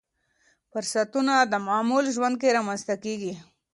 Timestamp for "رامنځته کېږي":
2.57-3.33